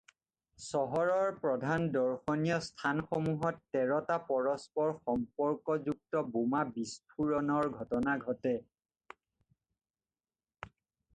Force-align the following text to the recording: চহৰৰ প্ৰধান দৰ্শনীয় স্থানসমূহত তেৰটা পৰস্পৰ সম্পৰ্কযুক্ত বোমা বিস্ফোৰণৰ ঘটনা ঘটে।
চহৰৰ 0.67 1.27
প্ৰধান 1.41 1.83
দৰ্শনীয় 1.95 2.55
স্থানসমূহত 2.67 3.61
তেৰটা 3.75 4.15
পৰস্পৰ 4.31 4.89
সম্পৰ্কযুক্ত 5.03 6.23
বোমা 6.37 6.61
বিস্ফোৰণৰ 6.79 7.69
ঘটনা 7.83 8.15
ঘটে। 8.31 8.55